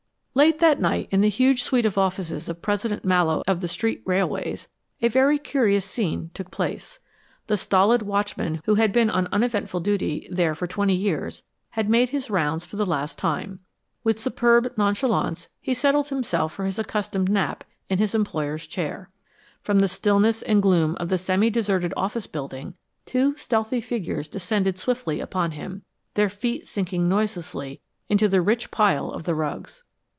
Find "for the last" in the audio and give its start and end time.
12.65-13.17